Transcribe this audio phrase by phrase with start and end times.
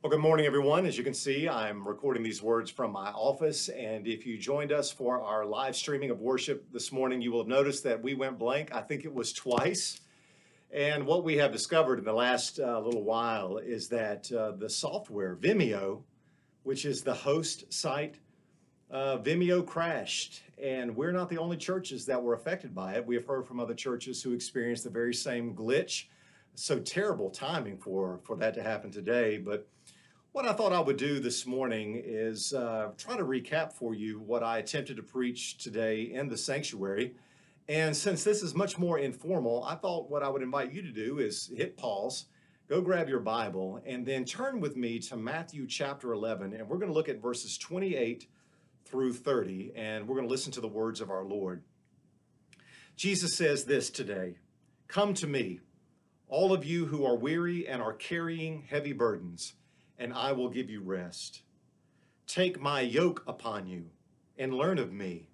[0.00, 0.86] Well, good morning, everyone.
[0.86, 3.68] As you can see, I'm recording these words from my office.
[3.68, 7.40] And if you joined us for our live streaming of worship this morning, you will
[7.40, 8.72] have noticed that we went blank.
[8.72, 10.00] I think it was twice.
[10.70, 14.70] And what we have discovered in the last uh, little while is that uh, the
[14.70, 16.04] software, Vimeo,
[16.62, 18.20] which is the host site,
[18.92, 20.44] uh, Vimeo crashed.
[20.62, 23.04] And we're not the only churches that were affected by it.
[23.04, 26.04] We have heard from other churches who experienced the very same glitch.
[26.58, 29.38] So terrible timing for, for that to happen today.
[29.38, 29.68] But
[30.32, 34.18] what I thought I would do this morning is uh, try to recap for you
[34.18, 37.14] what I attempted to preach today in the sanctuary.
[37.68, 40.90] And since this is much more informal, I thought what I would invite you to
[40.90, 42.24] do is hit pause,
[42.68, 46.54] go grab your Bible, and then turn with me to Matthew chapter 11.
[46.54, 48.26] And we're going to look at verses 28
[48.84, 51.62] through 30, and we're going to listen to the words of our Lord.
[52.96, 54.38] Jesus says this today
[54.88, 55.60] Come to me,
[56.28, 59.54] all of you who are weary and are carrying heavy burdens,
[59.98, 61.42] and I will give you rest.
[62.26, 63.86] Take my yoke upon you
[64.36, 65.28] and learn of me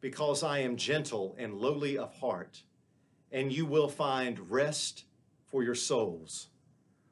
[0.00, 2.62] because I am gentle and lowly of heart,
[3.32, 5.04] and you will find rest
[5.46, 6.48] for your souls.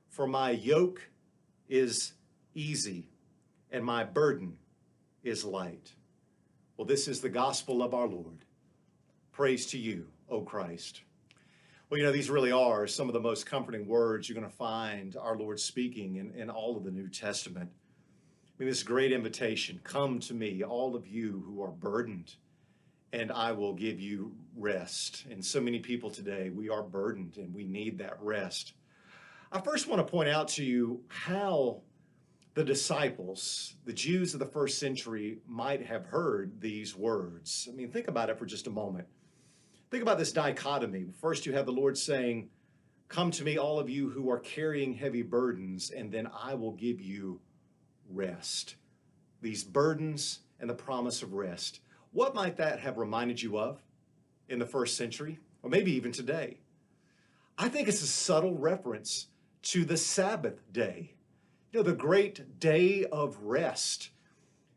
[0.09, 1.09] For my yoke
[1.69, 2.13] is
[2.55, 3.09] easy,
[3.71, 4.59] and my burden
[5.23, 5.95] is light.
[6.77, 8.45] Well, this is the gospel of our Lord.
[9.31, 11.03] Praise to you, O Christ.
[11.93, 14.57] Well, you know, these really are some of the most comforting words you're going to
[14.57, 17.69] find our Lord speaking in, in all of the New Testament.
[17.71, 22.37] I mean, this great invitation come to me, all of you who are burdened
[23.13, 25.27] and I will give you rest.
[25.31, 28.73] And so many people today, we are burdened and we need that rest.
[29.53, 31.83] I first want to point out to you how
[32.55, 37.69] the disciples, the Jews of the first century, might have heard these words.
[37.71, 39.09] I mean, think about it for just a moment.
[39.93, 41.09] Think about this dichotomy.
[41.21, 42.49] First, you have the Lord saying,
[43.09, 46.73] Come to me, all of you who are carrying heavy burdens, and then I will
[46.73, 47.43] give you
[48.09, 48.77] rest.
[49.43, 51.81] These burdens and the promise of rest.
[52.11, 53.83] What might that have reminded you of
[54.49, 56.61] in the first century, or maybe even today?
[57.59, 59.27] I think it's a subtle reference
[59.65, 61.17] to the Sabbath day,
[61.71, 64.09] you know, the great day of rest.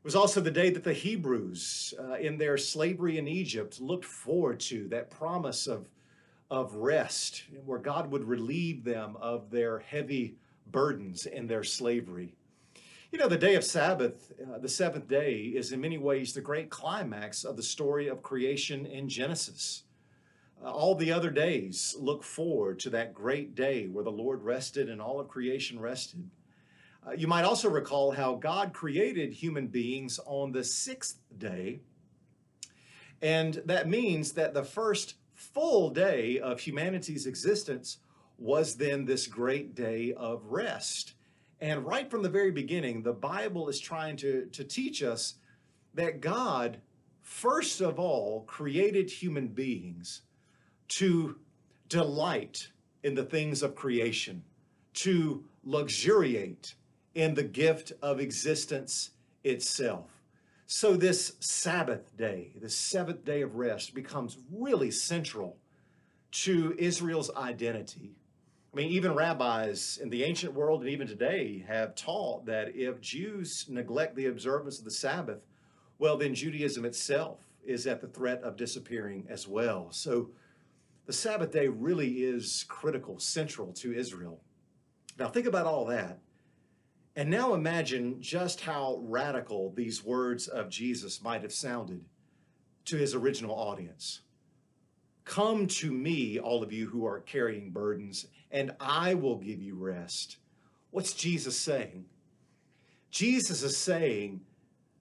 [0.06, 4.60] Was also the day that the Hebrews, uh, in their slavery in Egypt, looked forward
[4.60, 5.90] to that promise of,
[6.52, 10.36] of rest, where God would relieve them of their heavy
[10.68, 12.36] burdens in their slavery.
[13.12, 16.40] You know, the day of Sabbath, uh, the seventh day, is in many ways the
[16.40, 19.86] great climax of the story of creation in Genesis.
[20.64, 24.88] Uh, all the other days look forward to that great day where the Lord rested
[24.88, 26.30] and all of creation rested.
[27.08, 31.82] Uh, you might also recall how God created human beings on the sixth day.
[33.22, 37.98] And that means that the first full day of humanity's existence
[38.38, 41.14] was then this great day of rest.
[41.62, 45.36] And right from the very beginning, the Bible is trying to, to teach us
[45.94, 46.82] that God,
[47.22, 50.22] first of all, created human beings
[50.88, 51.38] to
[51.88, 52.68] delight
[53.04, 54.44] in the things of creation,
[54.94, 56.76] to luxuriate
[57.16, 59.12] in the gift of existence
[59.44, 60.22] itself.
[60.68, 65.58] So, this Sabbath day, the seventh day of rest, becomes really central
[66.32, 68.16] to Israel's identity.
[68.74, 73.00] I mean, even rabbis in the ancient world and even today have taught that if
[73.00, 75.46] Jews neglect the observance of the Sabbath,
[75.98, 79.88] well, then Judaism itself is at the threat of disappearing as well.
[79.92, 80.32] So
[81.06, 84.42] the Sabbath day really is critical, central to Israel.
[85.18, 86.20] Now, think about all that.
[87.16, 92.04] And now imagine just how radical these words of Jesus might have sounded
[92.86, 94.22] to his original audience.
[95.24, 99.76] Come to me, all of you who are carrying burdens, and I will give you
[99.76, 100.38] rest.
[100.92, 102.06] What's Jesus saying?
[103.10, 104.42] Jesus is saying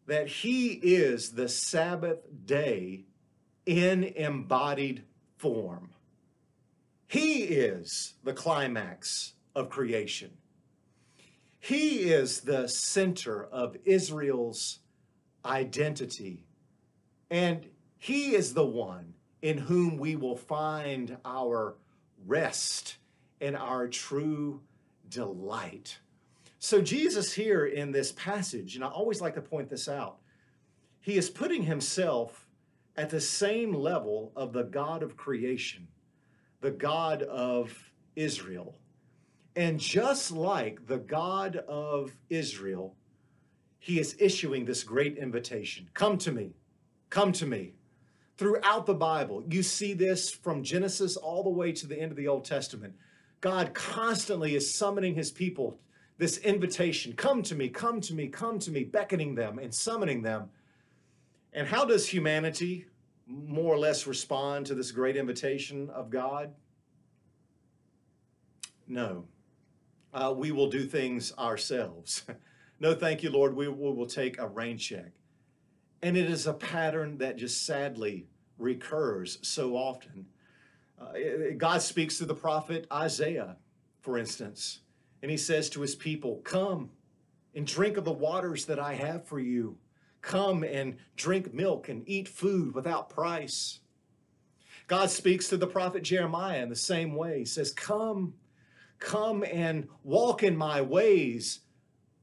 [0.07, 3.05] that he is the Sabbath day
[3.67, 5.03] in embodied
[5.37, 5.91] form.
[7.07, 10.31] He is the climax of creation.
[11.65, 14.81] He is the center of Israel's
[15.47, 16.45] identity.
[17.31, 17.67] And
[17.97, 21.77] he is the one in whom we will find our
[22.27, 22.99] rest
[23.41, 24.61] and our true
[25.09, 25.99] delight.
[26.59, 30.19] So, Jesus, here in this passage, and I always like to point this out,
[31.01, 32.47] he is putting himself
[32.95, 35.89] at the same level of the God of creation,
[36.61, 38.77] the God of Israel.
[39.57, 42.97] And just like the God of Israel,
[43.79, 46.55] he is issuing this great invitation Come to me,
[47.11, 47.75] come to me.
[48.37, 52.17] Throughout the Bible, you see this from Genesis all the way to the end of
[52.17, 52.95] the Old Testament.
[53.41, 55.79] God constantly is summoning his people
[56.17, 60.23] this invitation come to me, come to me, come to me, beckoning them and summoning
[60.23, 60.49] them.
[61.53, 62.87] And how does humanity
[63.27, 66.53] more or less respond to this great invitation of God?
[68.87, 69.25] No.
[70.15, 72.23] Uh, we will do things ourselves.
[72.81, 73.57] no, thank you, Lord.
[73.57, 75.11] We, we will take a rain check.
[76.03, 80.27] And it is a pattern that just sadly recurs so often.
[81.01, 81.13] Uh,
[81.57, 83.57] God speaks to the prophet Isaiah,
[84.03, 84.81] for instance,
[85.23, 86.91] and he says to his people, Come
[87.55, 89.79] and drink of the waters that I have for you.
[90.21, 93.81] Come and drink milk and eat food without price.
[94.87, 97.41] God speaks to the prophet Jeremiah in the same way.
[97.41, 98.35] He says, Come,
[98.99, 101.61] come and walk in my ways,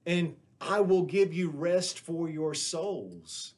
[0.06, 3.54] and I will give you rest for your souls.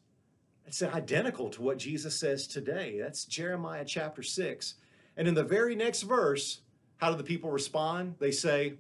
[0.65, 2.97] It's identical to what Jesus says today.
[2.99, 4.75] That's Jeremiah chapter 6.
[5.17, 6.61] And in the very next verse,
[6.97, 8.15] how do the people respond?
[8.19, 8.75] They say,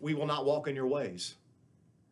[0.00, 1.36] We will not walk in your ways.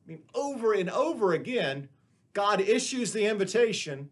[0.04, 1.88] I mean, over and over again,
[2.32, 4.10] God issues the invitation,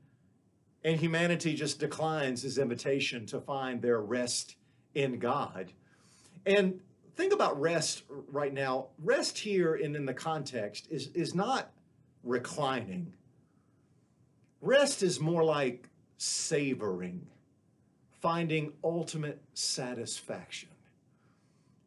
[0.85, 4.57] and humanity just declines his invitation to find their rest
[4.95, 5.73] in God.
[6.47, 6.81] And
[7.17, 8.87] think about rest right now.
[9.03, 11.71] Rest here and in the context is, is not
[12.25, 13.13] reclining.
[14.61, 15.89] Rest is more like
[16.19, 17.27] savoring,
[18.21, 20.69] finding ultimate satisfaction.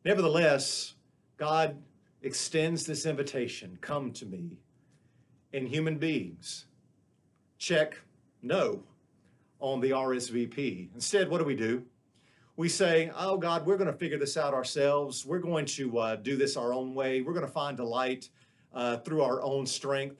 [0.03, 0.95] Nevertheless,
[1.37, 1.77] God
[2.21, 4.57] extends this invitation come to me.
[5.53, 6.65] And human beings
[7.59, 7.99] check
[8.41, 8.83] no
[9.59, 10.89] on the RSVP.
[10.95, 11.83] Instead, what do we do?
[12.55, 15.25] We say, oh God, we're going to figure this out ourselves.
[15.25, 17.21] We're going to uh, do this our own way.
[17.21, 18.29] We're going to find delight
[18.73, 20.17] uh, through our own strength.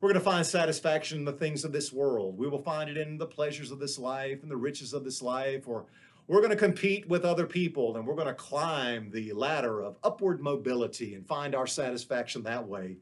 [0.00, 2.36] We're going to find satisfaction in the things of this world.
[2.36, 5.22] We will find it in the pleasures of this life and the riches of this
[5.22, 5.86] life, or
[6.26, 9.96] we're going to compete with other people and we're going to climb the ladder of
[10.02, 12.96] upward mobility and find our satisfaction that way.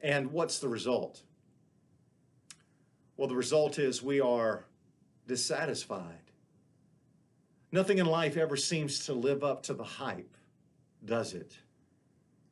[0.00, 1.22] And what's the result?
[3.16, 4.66] Well, the result is we are
[5.26, 6.29] dissatisfied.
[7.72, 10.36] Nothing in life ever seems to live up to the hype,
[11.04, 11.56] does it?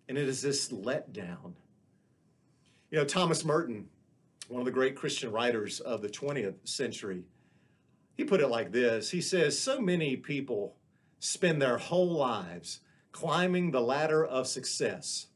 [0.09, 1.55] And it is this letdown
[2.91, 3.87] you know, Thomas Merton,
[4.49, 7.25] one of the great Christian writers of the 20th century,
[8.15, 10.77] he put it like this He says, So many people
[11.21, 12.81] spend their whole lives
[13.13, 15.27] climbing the ladder of success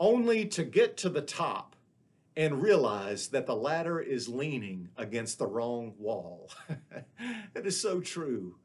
[0.00, 1.76] only to get to the top
[2.36, 6.50] and realize that the ladder is leaning against the wrong wall.
[7.54, 8.56] it is so true.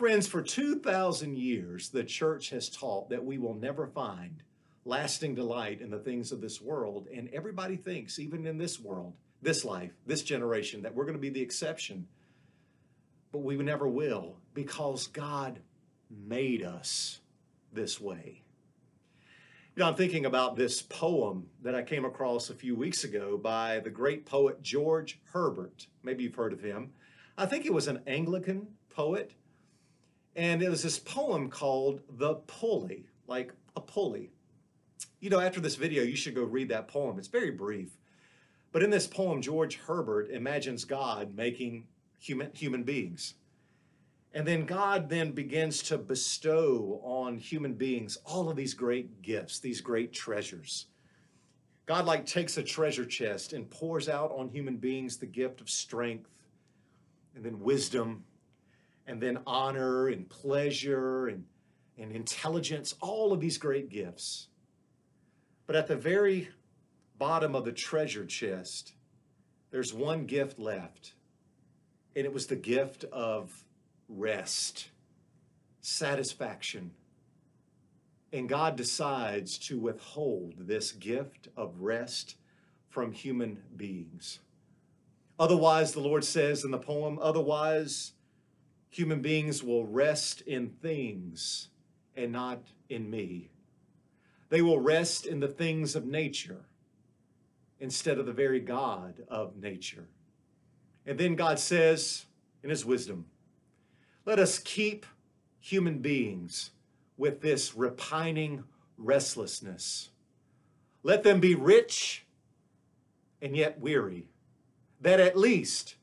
[0.00, 4.42] Friends, for 2,000 years, the church has taught that we will never find
[4.86, 7.06] lasting delight in the things of this world.
[7.14, 9.12] And everybody thinks, even in this world,
[9.42, 12.08] this life, this generation, that we're going to be the exception.
[13.30, 15.60] But we never will because God
[16.08, 17.20] made us
[17.70, 18.40] this way.
[19.76, 23.36] You know, I'm thinking about this poem that I came across a few weeks ago
[23.36, 25.88] by the great poet George Herbert.
[26.02, 26.94] Maybe you've heard of him.
[27.36, 29.34] I think he was an Anglican poet.
[30.36, 34.30] And it was this poem called The Pulley, like a pulley
[35.20, 37.18] you know, after this video, you should go read that poem.
[37.18, 37.90] It's very brief.
[38.72, 41.86] But in this poem, George Herbert imagines God making
[42.18, 43.34] human, human beings.
[44.32, 49.58] And then God then begins to bestow on human beings all of these great gifts,
[49.58, 50.86] these great treasures.
[51.86, 55.68] God like takes a treasure chest and pours out on human beings the gift of
[55.68, 56.30] strength
[57.34, 58.24] and then wisdom
[59.10, 61.44] and then honor and pleasure and,
[61.98, 64.46] and intelligence, all of these great gifts.
[65.66, 66.48] But at the very
[67.18, 68.92] bottom of the treasure chest,
[69.72, 71.14] there's one gift left.
[72.14, 73.64] And it was the gift of
[74.08, 74.90] rest,
[75.80, 76.92] satisfaction.
[78.32, 82.36] And God decides to withhold this gift of rest
[82.88, 84.38] from human beings.
[85.36, 88.12] Otherwise, the Lord says in the poem, otherwise,
[88.90, 91.68] human beings will rest in things
[92.16, 93.48] and not in me.
[94.48, 96.64] They will rest in the things of nature
[97.78, 100.08] instead of the very God of nature.
[101.06, 102.26] And then God says,
[102.62, 103.26] in His wisdom,
[104.26, 105.06] let us keep
[105.60, 106.72] human beings
[107.16, 108.64] with this repining
[108.98, 110.10] restlessness.
[111.02, 112.26] Let them be rich
[113.40, 114.28] and yet weary,
[115.00, 115.94] that at least,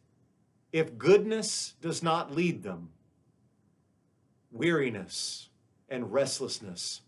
[0.71, 2.89] if goodness does not lead them,
[4.51, 5.49] weariness
[5.89, 7.01] and restlessness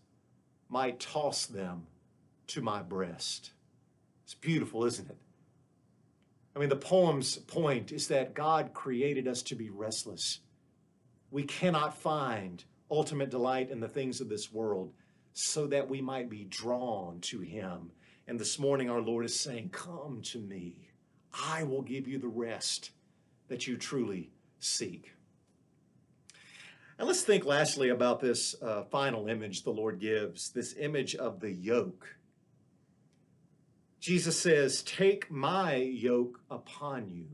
[0.68, 1.86] might toss them
[2.46, 3.52] to my breast.
[4.24, 5.18] It's beautiful, isn't it?
[6.54, 10.40] I mean, the poem's point is that God created us to be restless.
[11.30, 14.92] We cannot find ultimate delight in the things of this world
[15.32, 17.92] so that we might be drawn to him.
[18.26, 20.90] And this morning, our Lord is saying, Come to me.
[21.32, 22.90] I will give you the rest
[23.50, 24.30] that you truly
[24.60, 25.12] seek.
[26.98, 31.40] And let's think lastly about this uh, final image the Lord gives this image of
[31.40, 32.16] the yoke.
[34.00, 37.26] Jesus says, Take my yoke upon you.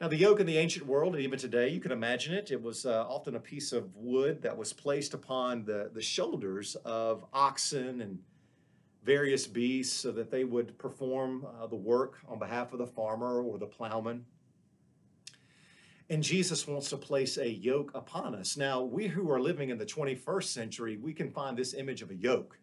[0.00, 2.62] Now, the yoke in the ancient world, and even today, you can imagine it, it
[2.62, 7.24] was uh, often a piece of wood that was placed upon the, the shoulders of
[7.32, 8.18] oxen and
[9.04, 13.40] various beasts so that they would perform uh, the work on behalf of the farmer
[13.40, 14.26] or the plowman.
[16.08, 18.56] And Jesus wants to place a yoke upon us.
[18.56, 22.10] Now, we who are living in the 21st century, we can find this image of
[22.10, 22.58] a yoke,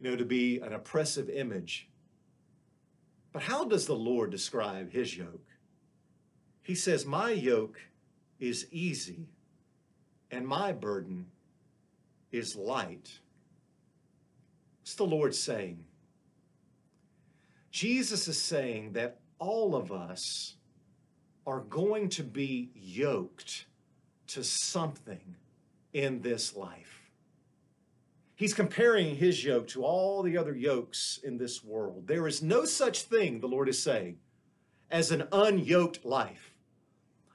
[0.00, 1.88] you know, to be an oppressive image.
[3.32, 5.46] But how does the Lord describe his yoke?
[6.62, 7.80] He says, My yoke
[8.40, 9.28] is easy
[10.30, 11.26] and my burden
[12.32, 13.20] is light.
[14.80, 15.84] What's the Lord saying?
[17.70, 20.56] Jesus is saying that all of us
[21.46, 23.66] are going to be yoked
[24.28, 25.36] to something
[25.92, 27.10] in this life.
[28.34, 32.06] He's comparing his yoke to all the other yokes in this world.
[32.06, 34.18] There is no such thing, the Lord is saying,
[34.90, 36.54] as an unyoked life,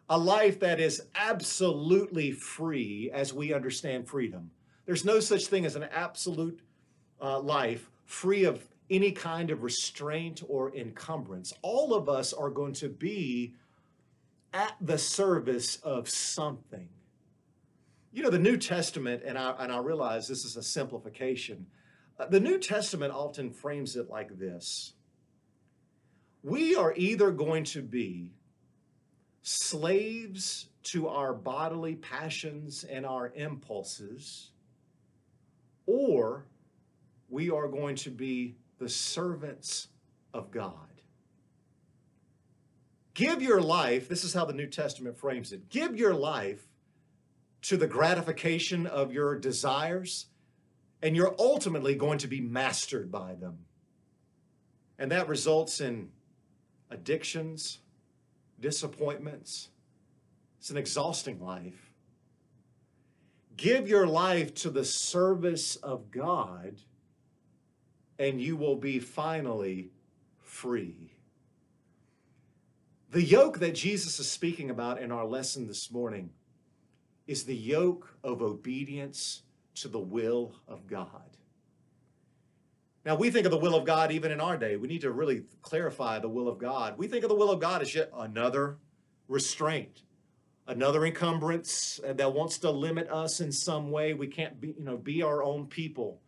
[0.10, 4.52] a life that is absolutely free as we understand freedom.
[4.86, 6.62] There's no such thing as an absolute
[7.22, 11.54] uh, life free of any kind of restraint or encumbrance.
[11.62, 13.54] All of us are going to be
[14.58, 16.90] at the service of something.
[18.12, 21.68] You know, the New Testament, and I, and I realize this is a simplification,
[22.20, 24.94] uh, the New Testament often frames it like this
[26.42, 28.32] We are either going to be
[29.44, 34.50] slaves to our bodily passions and our impulses,
[35.86, 36.48] or
[37.30, 39.90] we are going to be the servants
[40.34, 40.97] of God.
[43.18, 46.68] Give your life, this is how the New Testament frames it give your life
[47.64, 50.28] to the gratification of your desires,
[51.02, 53.66] and you're ultimately going to be mastered by them.
[55.00, 56.10] And that results in
[56.92, 57.80] addictions,
[58.60, 59.70] disappointments.
[60.60, 61.96] It's an exhausting life.
[63.56, 66.76] Give your life to the service of God
[68.20, 69.90] and you will be finally
[70.44, 71.17] free.
[73.10, 76.30] The yoke that Jesus is speaking about in our lesson this morning
[77.26, 79.44] is the yoke of obedience
[79.76, 81.38] to the will of God.
[83.06, 84.76] Now, we think of the will of God even in our day.
[84.76, 86.98] We need to really clarify the will of God.
[86.98, 88.78] We think of the will of God as yet another
[89.30, 90.02] restraint,
[90.68, 94.14] another encumbrance that wants to limit us in some way.
[94.14, 96.20] We can't be, you know, be our own people.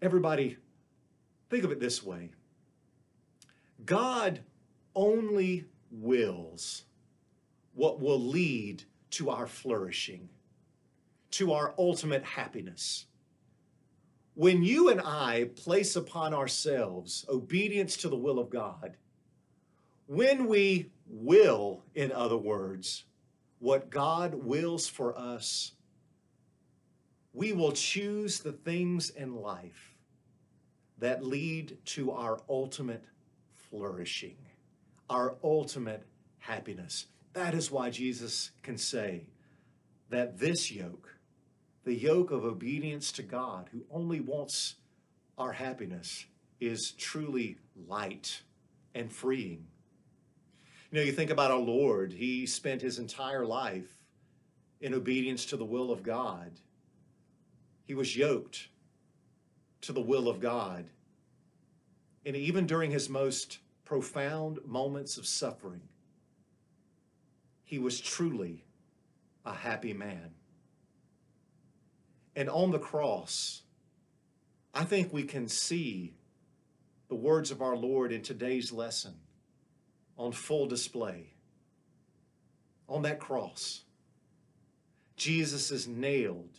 [0.00, 0.56] Everybody,
[1.50, 2.30] think of it this way
[3.84, 4.40] God
[4.94, 6.84] only wills
[7.74, 10.28] what will lead to our flourishing,
[11.32, 13.06] to our ultimate happiness.
[14.34, 18.96] When you and I place upon ourselves obedience to the will of God,
[20.06, 23.04] when we will, in other words,
[23.58, 25.72] what God wills for us,
[27.32, 29.94] we will choose the things in life
[30.98, 33.04] that lead to our ultimate
[33.54, 34.36] flourishing,
[35.10, 36.04] our ultimate
[36.38, 37.06] happiness.
[37.34, 39.26] That is why Jesus can say
[40.08, 41.16] that this yoke,
[41.84, 44.76] the yoke of obedience to God, who only wants
[45.36, 46.26] our happiness,
[46.60, 48.42] is truly light
[48.94, 49.66] and freeing.
[50.90, 53.96] You know, you think about our Lord, he spent his entire life
[54.80, 56.50] in obedience to the will of God.
[57.86, 58.68] He was yoked
[59.82, 60.86] to the will of God.
[62.26, 63.58] And even during his most
[63.90, 65.80] profound moments of suffering,
[67.64, 68.64] he was truly
[69.44, 70.30] a happy man.
[72.36, 73.62] And on the cross,
[74.72, 76.14] I think we can see
[77.08, 79.14] the words of our Lord in today's lesson
[80.16, 81.34] on full display.
[82.88, 83.82] On that cross,
[85.16, 86.58] Jesus is nailed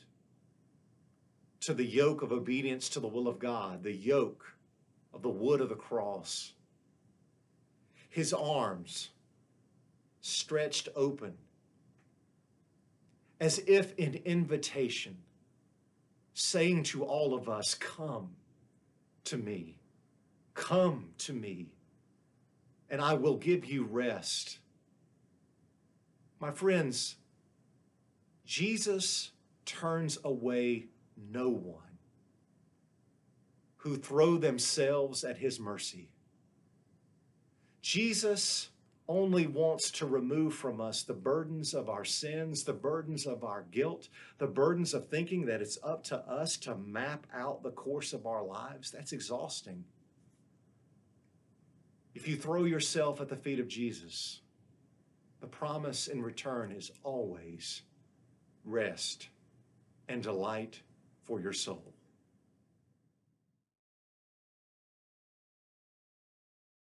[1.62, 4.58] to the yoke of obedience to the will of God, the yoke
[5.14, 6.52] of the wood of the cross.
[8.12, 9.10] His arms
[10.20, 11.34] stretched open
[13.40, 15.18] as if in invitation,
[16.34, 18.32] saying to all of us, Come
[19.24, 19.78] to me,
[20.54, 21.72] come to me,
[22.90, 24.60] and I will give you rest.
[26.42, 27.16] My friends,
[28.46, 29.32] Jesus
[29.66, 30.88] turns away
[31.32, 31.98] no one,
[33.78, 36.11] who throw themselves at his mercy.
[37.92, 38.70] Jesus
[39.10, 43.66] only wants to remove from us the burdens of our sins, the burdens of our
[43.70, 44.08] guilt,
[44.38, 48.26] the burdens of thinking that it's up to us to map out the course of
[48.26, 48.92] our lives.
[48.92, 49.84] That's exhausting.
[52.16, 54.40] If you throw yourself at the feet of Jesus,
[55.42, 57.82] the promise in return is always
[58.64, 59.28] rest
[60.08, 60.80] and delight
[61.26, 61.91] for your soul.